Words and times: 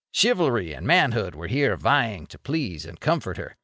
Chivalry 0.11 0.73
and 0.73 0.87
manhood 0.87 1.35
were 1.35 1.45
here 1.45 1.77
vying 1.77 2.25
to 2.25 2.39
please 2.39 2.85
and 2.87 2.99
comfort 2.99 3.37
her. 3.37 3.55